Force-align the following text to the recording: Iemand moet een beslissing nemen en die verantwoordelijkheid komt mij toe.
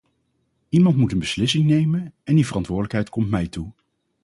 Iemand 0.69 0.97
moet 0.97 1.11
een 1.11 1.19
beslissing 1.19 1.65
nemen 1.65 2.13
en 2.23 2.35
die 2.35 2.45
verantwoordelijkheid 2.47 3.09
komt 3.09 3.29
mij 3.29 3.47
toe. 3.47 3.71